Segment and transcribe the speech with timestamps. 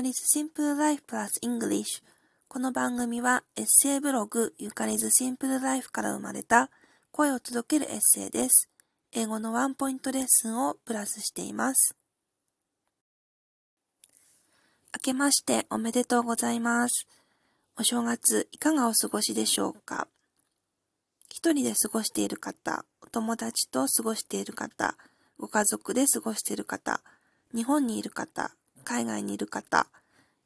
[0.00, 2.02] かり's Simple Life Plus English。
[2.48, 6.70] この番組はエッセイブログゆかり's Simple Life から生まれた
[7.12, 8.70] 声を届けるエッセイです。
[9.12, 11.94] 英語のワンポイントレッスンをプラスしています。
[14.94, 17.06] 明けましておめでとうございます。
[17.76, 20.08] お正月いかがお過ごしでしょうか？
[21.28, 24.96] 一人で過ごしている方、お友達と過ごしている方、
[25.38, 27.02] ご家族で過ごしている方、
[27.54, 28.52] 日本にいる方、
[28.84, 29.86] 海外にいる方、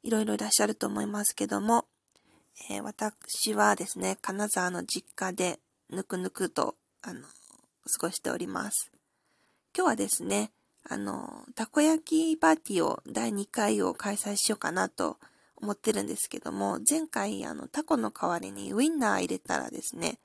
[0.03, 1.85] いろいろいらっしゃると思いますけども、
[2.69, 7.27] えー、私はですね、金沢の実家でぬくぬくと、あの、過
[8.01, 8.91] ごしております。
[9.75, 10.51] 今日はですね、
[10.87, 15.17] あの、たこ焼きパーティーを第2回を開催しようかなと
[15.55, 20.19] 思ってるんですけども、前回あの、タコの代わりにウインナー入れたらですね、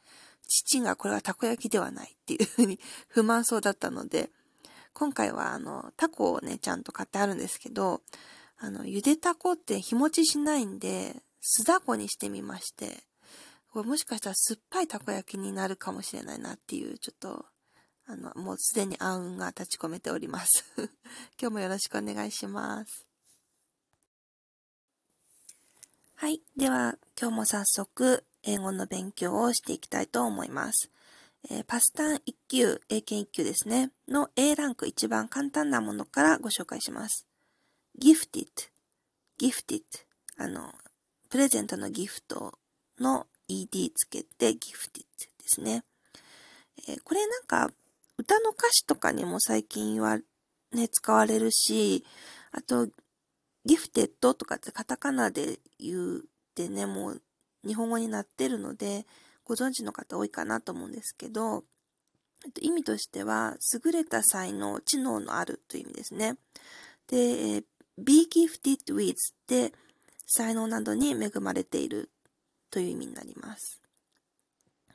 [0.46, 4.30] 父がこれはたこ焼きではないっていうふうに不満そうだったので、
[4.92, 8.02] 今回はあの、タコをね、ちゃんと買ってあるんですけど、
[8.58, 13.04] あの、ゆでタコって日持ちしないんで、酢だこにしてみまして、
[13.72, 17.46] これもしかしたら酸っぱいたこ焼きになるかもしれないなっていう、ちょっと、
[18.06, 20.64] あの、もうすでに暗雲が立ち込めております。
[21.40, 23.06] 今日もよろしくお願いします。
[26.16, 26.42] はい。
[26.56, 30.90] では、今日も早速、英語の勉強をしていきたいと思います。
[31.48, 37.26] えー、パスタン1級、英検1級ですね、の A ランク一番簡単なものからご紹介します。
[37.98, 38.46] gifted,
[39.40, 39.82] gifted,
[40.36, 40.74] あの、
[41.28, 42.58] プレゼントのギフト
[42.98, 44.58] の ed つけて gifted
[44.92, 45.04] で
[45.46, 45.84] すね。
[46.88, 47.70] えー、これなんか
[48.18, 50.18] 歌の歌詞とかにも最近は
[50.72, 52.04] ね、使われるし、
[52.52, 52.88] あと、
[53.64, 56.22] ギフテッドとかってカタカナで言うっ
[56.54, 57.22] てね、もう
[57.66, 59.06] 日本語になってるので、
[59.44, 61.64] ご存知の方多いかなと思うんですけど、
[62.60, 66.36] 意味としては、優れた才能、知能のあるという意味ですね。
[67.08, 67.64] で、
[67.98, 69.16] be gifted with っ
[69.46, 69.72] て
[70.26, 72.10] 才能などに恵まれている
[72.70, 73.80] という意味になります。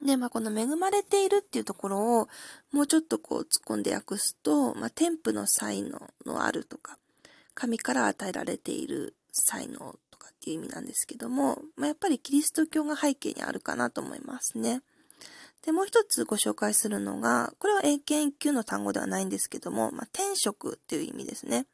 [0.01, 2.27] で、まあ、この恵まれているっていうところを
[2.71, 6.97] もうちょっとこう突っ込んで訳すと、まあ、天賦の才能のあるとか、
[7.53, 9.77] 神から与えられている才能
[10.09, 14.81] とかっていう意味なんですけども、まあ、やっぱりキリスト教が背景にあるかなと思いますね。
[15.65, 21.65] で、もう一つご紹介するのが、これは英検1級の単語ではないんですけども、まあ、転職っていう意味ですね。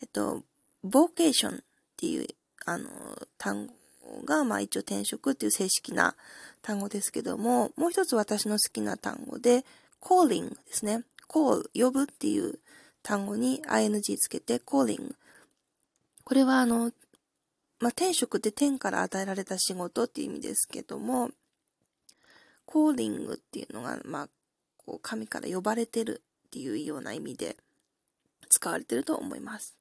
[0.00, 0.42] えっと、
[0.84, 1.60] ボーケーションっ
[1.96, 2.26] ていう、
[2.66, 2.88] あの、
[3.38, 3.72] 単語
[4.24, 6.14] が、まあ一応転職っていう正式な
[6.60, 9.64] 単語ですけども、もう一つ私の好きな単語で、
[10.00, 11.04] calling ですね。
[11.28, 12.58] call 呼ぶっていう
[13.02, 15.14] 単語に ing つけて calling。
[16.24, 16.92] これはあの、
[17.80, 21.30] まあ、転職って天から与えられた仕事っていう意味ですけども、
[22.66, 24.28] calling っていうのが、まあ、
[24.76, 27.56] こう神から呼ばれてるっていうような意味で
[28.48, 29.76] 使われてると思います。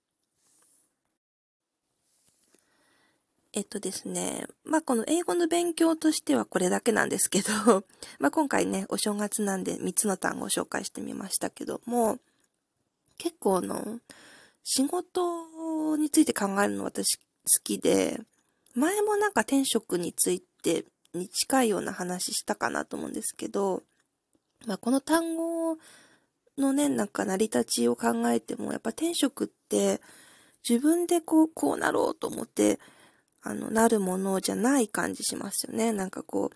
[3.54, 7.52] えっとですね、まあ、この英語の勉強としてはこれだけなんですけど、
[8.18, 12.20] まあ、今回ね、お正月なんで3つの単語を紹介してみましたけども、
[13.18, 14.00] 結構の、
[14.64, 15.22] 仕事
[15.98, 17.24] について考えるの私好
[17.64, 18.20] きで、
[18.76, 23.84] 前もなんか転職についてに近いような話したかなと思うんですけど、
[24.66, 25.78] まあ、この単語
[26.58, 30.02] のね、なんか成り立ちを考えても、やっぱ転職って
[30.68, 32.80] 自分でこう、こうなろうと思って
[33.44, 35.92] あの、なるものじゃない感じしますよね。
[35.92, 36.52] なんかこ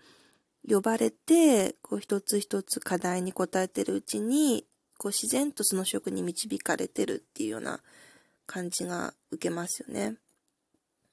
[0.68, 4.64] う、呼ばれて、こう一つ一つ課題に答えてるうちに、
[4.98, 7.80] こう自然とその職に導かれてるっていうような
[8.46, 10.16] 感じが受けますよね。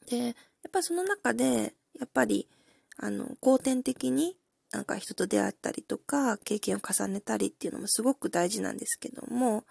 [0.07, 0.33] で、やっ
[0.71, 2.47] ぱその中で、やっぱり、
[2.97, 4.37] あの、後天的に
[4.71, 9.65] なんか人と出会ったりとか、経験を重ねたりっていうのもすごく大事なんですけども、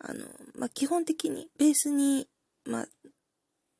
[0.00, 0.24] あの、
[0.56, 2.28] まあ、基本的に、ベースに、
[2.64, 2.88] まあ、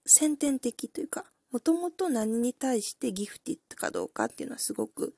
[0.07, 5.15] 先天的というか、もともと何に対してギフティッドかどうかっていうのはすごく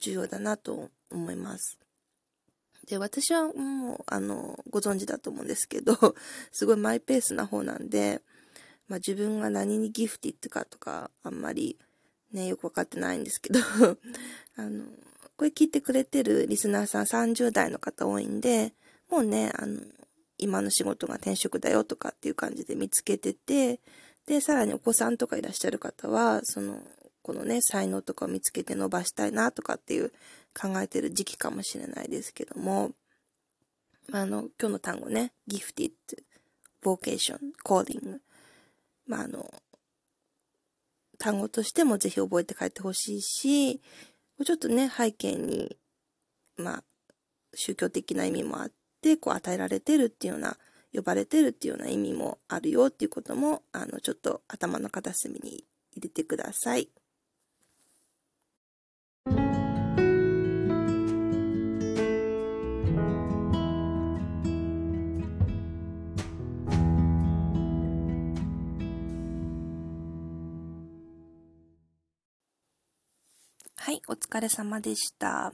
[0.00, 1.78] 重要だなと思います。
[2.86, 5.94] で、私はもう、あの、ご存知だと思うんですけど、
[6.52, 8.22] すごいマイペースな方なんで、
[8.88, 11.78] まあ自分が何にギフティッドかとか、あんまり
[12.32, 13.60] ね、よくわかってないんですけど
[14.56, 14.84] あの、
[15.36, 18.74] これ聞いてくれてるリスナーさん30代の方多いんで、
[19.08, 19.80] もうね、あの、
[20.38, 23.80] 今の仕事が転職だよとかっていう感じで見つけてて、
[24.26, 26.82] で、さらにお子さんとかいらっしゃる方は、その、
[27.22, 30.12] このね、才能とかを見つけて伸ばしたいなとかっていう
[30.58, 32.92] 考えてる時期かもしれないですけども、
[34.12, 35.92] あの、今日の単語ね、gifted,
[36.82, 38.20] vocation, calling。
[39.06, 39.52] まあ、あの、
[41.18, 43.80] 単語としてもぜひ覚えて帰ってほしいし、
[44.44, 45.76] ちょっとね、背景に、
[46.56, 46.84] まあ、
[47.54, 48.70] 宗教的な意味もあっ
[49.00, 50.56] て、こう与えられてるっていうような
[50.94, 56.74] 呼ばれてるっていうような意味もあるよっていうことも、あの、ちょっと頭の片隅に入れてください。
[56.74, 56.88] はい、
[74.08, 75.52] お疲れ様でした。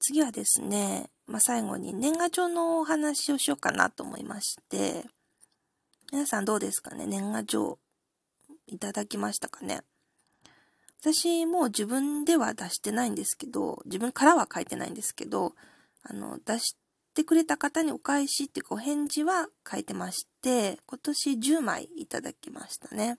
[0.00, 5.04] 次はですね、まあ、最後に年賀状のお話をしようかなと思いまして、
[6.12, 7.06] 皆さんどうですかね？
[7.06, 7.78] 年賀状
[8.66, 9.80] いただきましたかね？
[11.00, 15.54] 私もう自分では出してないんですけど、自分からは書いてないんですけど、
[16.02, 16.76] あの、出し
[17.14, 23.16] てくれた方にお返しっていうかお返事は書いてまして、今年10枚いただきましたね。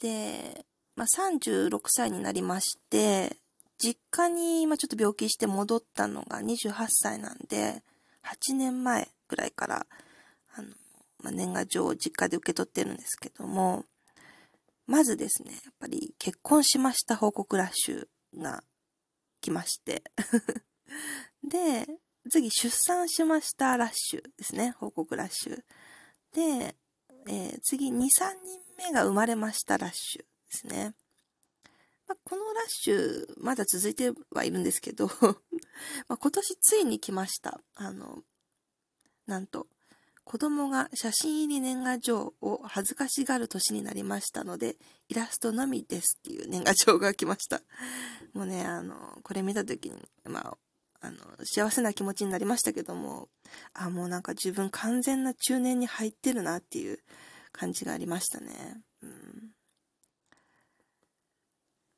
[0.00, 0.64] で、
[0.96, 3.36] まあ、36歳になりまして、
[3.78, 7.82] 実家に、まあ、ちょっと病気して戻ったのが28歳なんで、
[8.22, 9.86] 8年前ぐらいから、
[10.54, 10.68] あの、
[11.22, 13.84] まあ、年賀状を実家で受け取ってるんですけども、
[14.86, 18.06] まずですね、やっぱり結婚しました報告ラッシュ
[18.38, 18.62] が
[19.40, 20.02] 来まして
[21.42, 21.86] で、
[22.30, 25.64] 次出産しましたラッシュですね、報告ラッシュ。
[26.32, 26.76] で、
[27.26, 30.24] えー、次2、3人目が生まれましたラッシュ。
[30.54, 30.94] ですね。
[32.06, 35.10] まあ、このラッシュ、まだ続いてはいるんですけど
[36.06, 37.60] ま今年ついに来ました。
[37.74, 38.22] あの、
[39.26, 39.66] なんと、
[40.24, 44.76] 子供が写真入り年賀状を恥ずかしがる年になりましたので、
[45.08, 47.60] イラストのみですっていう年賀状が来ました。
[48.32, 50.58] もうね、あの、これ見た時に、まあ、
[51.00, 53.28] あの、幸せな気持ちになりましたけども、
[53.74, 57.00] あ、もうなんか自分完全な中年に入ってるなっていう
[57.52, 58.82] 感じがありましたね。
[59.02, 59.54] うん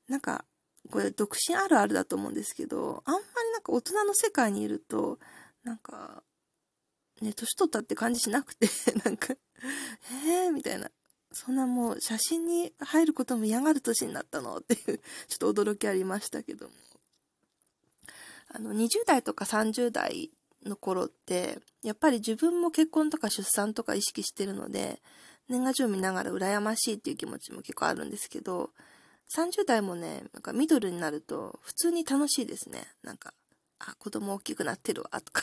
[0.08, 0.44] なんか、
[0.90, 5.18] これ独身あるあるだと思うんですけど、あんまりなんか大人の世界にいると、
[5.64, 6.22] なんか、
[7.20, 8.68] ね、年取ったって感じしなくて、
[9.04, 9.34] なんか、
[10.26, 10.90] えーみたいな。
[11.32, 14.98] そんなもう写真に入ることも嫌がる年になったのっていう、
[15.28, 16.74] ちょっと驚きありましたけども。
[18.48, 20.30] あの、20代とか30代
[20.64, 25.02] の頃って、やっぱり自分も結婚とか出産とか意識してるので、
[25.48, 28.70] 年賀状見ながら羨ましいっていう気持ちも結構あるんですけど、
[29.34, 32.86] 30代もね、なんかミドルになると普通に楽しいですね。
[33.02, 33.34] なんか、
[33.78, 35.42] あ、子供大きくなってるわ、とか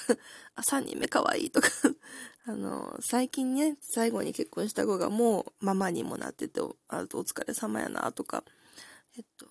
[0.56, 1.70] あ、 3人目可愛いとか
[2.46, 8.44] あの、最近ね、最後に結婚した子がもうママにもなってて、あとお疲れ様やな、とか、
[9.18, 9.48] えっと、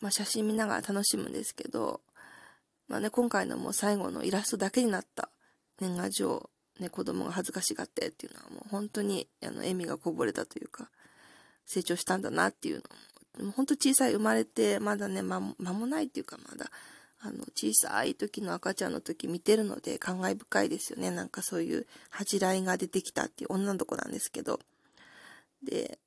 [0.00, 2.02] まあ、写真見ながら楽しむんですけど、
[2.86, 5.30] まあね、今回のもう最後のイラストだけになった
[5.80, 10.90] 年賀状、ね、子供が恥ずかしがってっていうのはもう本当に、あの、笑みがこぼれたというか、
[11.66, 12.82] 成長したんだなっていうのを
[13.56, 16.70] 本当小さい生まれて、まだね、ま、間もないっていうか、まだ、
[17.20, 21.10] あの、小さい時の赤ちゃんの時見てるので、感慨深いですよね。
[21.10, 24.60] なんかそういう恥じらいが出てきたっていう女の子なんですけど。
[25.62, 25.98] で、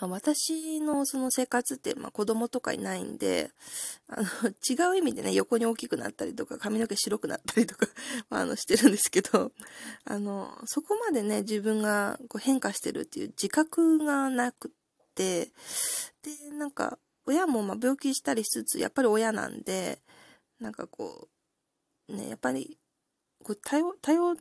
[0.00, 3.50] まあ、私のその生活って、まあ、子供とかいないんで、
[4.08, 4.26] あの、
[4.68, 7.86] 違う意味でね、横に大きくなったりとか、髪の毛白くなったりとか
[8.28, 9.52] まあ、あの、してるんですけど、
[10.04, 14.72] あの、そこまでね、自分がこう変化してるっていう自覚がなく
[15.14, 15.52] て、
[16.22, 20.00] で、なんか、親もま病気したりしつつ、やっぱり親なんで、
[20.60, 21.28] なんかこ
[22.08, 22.78] う、ね、やっぱり、
[23.44, 24.36] こう、頼、頼っ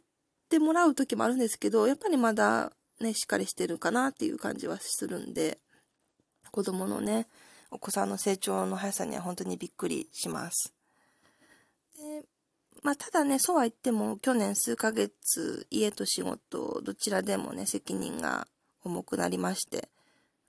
[0.50, 5.60] てもらう時もあるんですけど、やっぱりまだ、ね、しっかりしてるかなっていう感じはするんで、
[6.52, 7.28] 子供のね、
[7.72, 10.74] お子さんの成長の速さには本当にびっくりします。
[11.98, 12.26] で、
[12.84, 18.48] まあ、ただね、そうは言っても、去年数ヶ月、家と仕事、どちらでもね、責任が
[18.84, 19.90] 重くなりまして、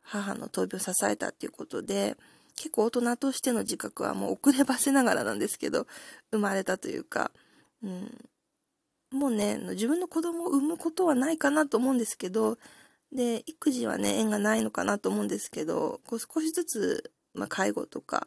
[0.02, 2.16] 母の闘病を支えたっていうことで、
[2.56, 5.86] 結構大人としての自覚はもう遅ればせながらなんですけど、
[6.30, 7.30] 生まれたというか、
[7.82, 8.28] うん、
[9.12, 12.58] もうね、自分の子供を産むことはないかなと思うんですけど、
[13.12, 18.26] で、育児はね、縁がないのかなと思うんですけど、こう少しずつ、まあ、介護とか、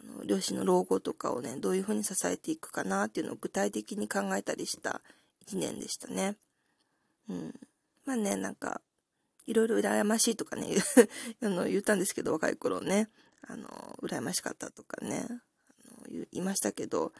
[0.00, 5.00] あの両親の老後とかをね、どういうふうに支えていくかなっていうのを具体的に考えたりした
[5.46, 6.36] 1年でしたね。
[7.28, 7.54] うん。
[8.04, 8.80] まあね、なんか、
[9.46, 10.68] いろいろ羨ましいとかね、
[11.42, 13.10] あの言ったんですけど、若い頃ね、
[13.42, 15.38] あの、羨ましかったとかね、あの
[16.08, 17.12] 言いましたけど、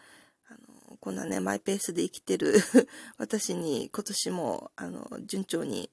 [0.48, 0.54] あ
[0.90, 2.54] の、こんなね、マイペースで生きてる
[3.18, 5.90] 私に今年も、あの、順調に、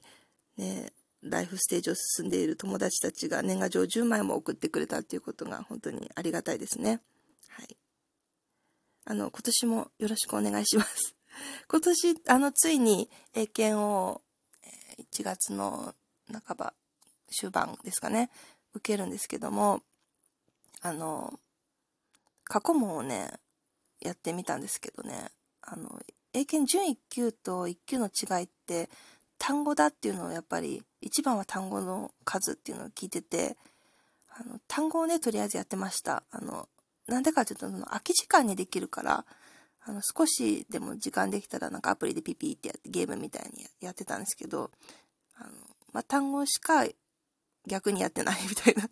[0.58, 7.02] ね、ライフステージを進んでいる友達たちが年賀状10枚も送ってくれたっていうことが本当にありがたいですね。
[7.48, 7.78] はい。
[9.06, 11.16] あの、今年もよろしくお願いします。
[11.68, 14.22] 今年、あの、ついに英検を
[15.14, 15.96] 1月の
[16.32, 16.74] 半ば、
[17.30, 18.30] 終盤ですかね、
[18.74, 19.82] 受けるんですけども、
[20.82, 21.40] あの、
[22.44, 23.32] 過去問をね、
[24.00, 25.30] やってみたんですけどね、
[25.62, 26.02] あの、
[26.34, 28.90] 英検準1級と1級の違いって
[29.38, 33.58] 単語だっていうのをやっぱり一番は単語の数っていうのを聞いてて
[34.30, 36.24] あの単語をねとりあえずやってました。
[36.32, 36.70] あの
[37.08, 39.26] なんでかっていうとその空き時間にできるから
[39.84, 44.72] あの少しでも時間できたらなんかアプリでピピってやってゲームみたいにやってたんですけど
[45.36, 45.50] あの、
[45.94, 46.86] まあ、単語しか
[47.68, 48.90] 逆にやってない みたいな。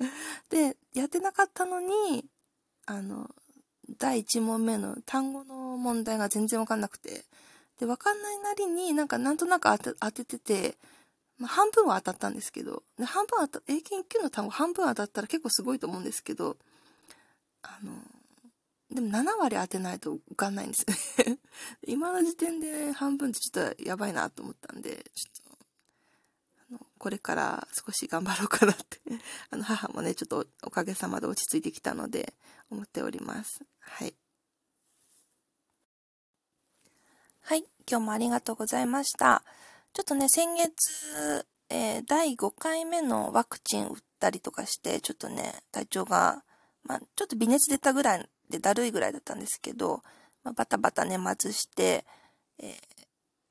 [0.50, 2.25] でやってなかったのに
[2.86, 3.29] あの
[3.98, 7.24] 第1問目の単語の問題が全然わかんなくて、
[7.79, 10.77] で、わかんないなりになんかなんとなく当ててて、
[11.38, 16.58] まあ、半分は当たったんですけど、で半分当た、英検1級の単語半分当たったら結構すごいと思うんですけど、
[17.63, 17.94] あの、
[18.94, 21.39] でも7割当てないと受かんないんですよね。
[21.88, 25.49] 今の時点で半分ってちょっとやばいなと思ったんで、ちょっと、
[27.00, 29.00] これから少し頑張ろうかなって
[29.50, 32.34] あの、母もね、ちょっとおかげさまで落ち着いてきたので、
[32.70, 33.65] 思っております。
[33.79, 34.13] はい。
[37.41, 39.44] はい、今日もありがとうございました。
[39.94, 46.44] ちょっとね、先月、えー、第5回目のワクチン打ったりとかして、ちょっとね、体調が、
[46.84, 50.03] まあ、ちょっと微熱出たぐらいでだるいぐらいだったんですけど、
[50.44, 52.06] まあ、バタバタ年末して、
[52.60, 52.88] えー、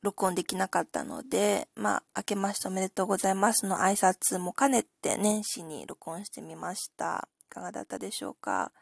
[0.02, 7.28] 録音できなかったので、まあ、明けましておめでとうございますの挨拶も兼ねて年始に録音してみました。
[7.46, 8.72] いかがだったでしょうか？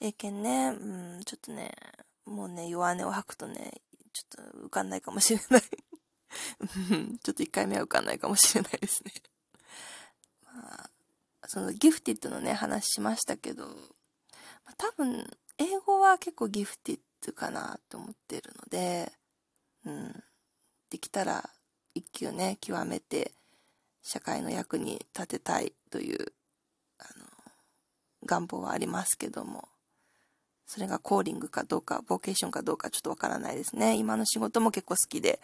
[0.00, 1.72] 英検ね、うん、ちょっとね、
[2.26, 3.80] もうね、弱音を吐くとね、
[4.12, 5.62] ちょっと受かんないかもしれない。
[7.22, 9.12] ちょっと1回目は受かんないかもしれないですね。
[10.44, 10.90] まあ、
[11.46, 15.26] そのギフティッドのね、話しましたけど、まあ、多分、
[15.58, 19.12] 英語は結構ギフティッドかなと思ってるので、
[19.86, 20.22] うん、
[20.90, 21.48] できたら
[21.94, 23.32] 一級ね、極めて、
[24.02, 26.32] 社会の役に立てたいという、
[26.98, 27.26] あの、
[28.24, 29.68] 願望はありますけども、
[30.66, 33.96] それがコーリングかどうか、ボーケーションかどうかちょっとわからないですね。
[33.96, 35.40] 今の仕事も結構好きで、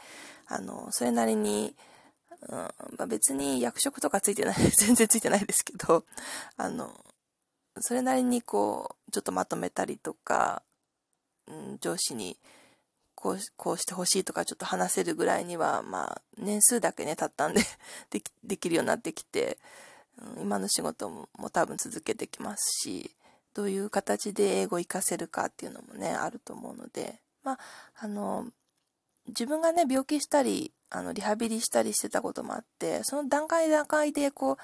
[0.47, 1.75] あの、それなりに、
[2.49, 6.05] うんまあ、別に役職とかついてない、 全然ついてないですけど、
[6.57, 7.05] あの、
[7.81, 10.63] それなりにこう、ちょっとまとめたりとか、
[11.47, 12.39] うん、上司に、
[13.23, 17.63] こう、こうしてほしいとかちょっと話せるぐらいには、まあ、年数だけね、経ったんで
[18.43, 19.59] でき、るようになってきて、
[20.19, 23.17] うん、今の仕事も多分続けてきますし、
[23.55, 27.59] どういう形で英語を活かせるかっていうのもね、あると思うので、まあ、
[27.95, 28.51] あの、
[29.29, 34.57] 自分がね、病気したり、あの、リハビリしたりしてたこともあって、その段階段階で、こう、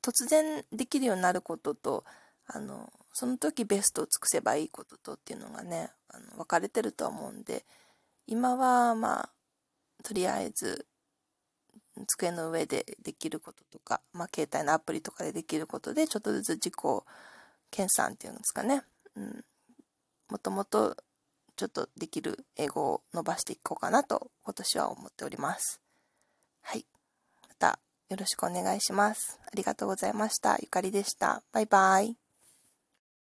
[0.00, 2.04] 突然できるようになることと、
[2.46, 7.64] あの、その時ベストを尽くせばいいこととっていうのがね、あの分かれてるとは思うんで、
[8.26, 9.28] 今は、まあ、
[10.02, 10.86] とりあえず、
[12.06, 16.74] 机の上でできることとか、まあ、携帯のアプリとかでできることで、ちょっとずつ自己
[17.70, 18.82] 研鑽っていうんですかね。
[19.16, 19.44] うん。
[20.28, 20.96] もともと
[21.56, 25.80] ちょっとできる英語を伸ばしていこうかなと今年は思っております。
[26.62, 26.84] はい。
[27.48, 27.78] また
[28.08, 29.40] よろしくお願いします。
[29.46, 30.56] ありがとうございました。
[30.60, 31.42] ゆかりでした。
[31.52, 32.25] バイバイ。